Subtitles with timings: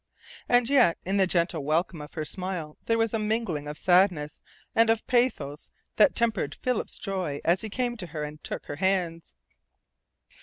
[0.49, 4.41] And yet in the gentle welcome of her smile there was a mingling of sadness
[4.73, 8.77] and of pathos that tempered Philip's joy as he came to her and took her
[8.77, 9.35] hands.